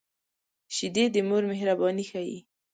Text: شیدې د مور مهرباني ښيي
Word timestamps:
شیدې 0.75 1.05
د 1.13 1.15
مور 1.27 1.43
مهرباني 1.51 2.03
ښيي 2.09 2.39